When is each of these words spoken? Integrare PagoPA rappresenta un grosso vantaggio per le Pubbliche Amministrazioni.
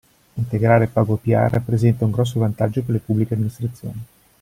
Integrare 0.33 0.87
PagoPA 0.87 1.47
rappresenta 1.47 2.05
un 2.05 2.11
grosso 2.11 2.39
vantaggio 2.39 2.81
per 2.81 2.95
le 2.95 3.01
Pubbliche 3.01 3.35
Amministrazioni. 3.35 4.05